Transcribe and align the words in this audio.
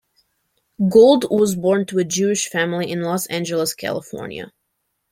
Gold 0.89 1.25
was 1.29 1.55
born 1.55 1.85
to 1.85 1.99
a 1.99 2.03
Jewish 2.03 2.47
family 2.49 2.89
in 2.91 3.03
Los 3.03 3.27
Angeles, 3.27 3.75
California. 3.75 4.51